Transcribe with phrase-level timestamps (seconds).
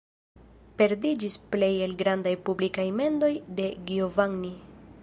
[0.79, 4.53] Perdiĝis plej el la grandaj publikaj mendoj de Giovanni.